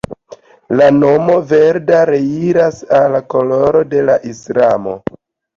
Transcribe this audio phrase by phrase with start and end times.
[0.79, 4.99] La nomo Verda reiras al koloro de la islamo.